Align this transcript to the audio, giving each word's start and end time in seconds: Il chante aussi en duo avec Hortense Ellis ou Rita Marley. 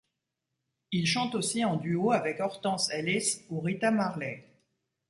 Il 0.91 1.05
chante 1.05 1.35
aussi 1.35 1.63
en 1.63 1.75
duo 1.75 2.11
avec 2.11 2.39
Hortense 2.39 2.89
Ellis 2.89 3.45
ou 3.51 3.59
Rita 3.59 3.91
Marley. 3.91 4.51